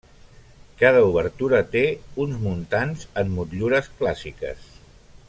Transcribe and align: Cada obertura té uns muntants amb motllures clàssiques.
Cada 0.79 1.03
obertura 1.09 1.59
té 1.77 1.83
uns 2.25 2.41
muntants 2.47 3.05
amb 3.25 3.37
motllures 3.37 3.91
clàssiques. 4.01 4.65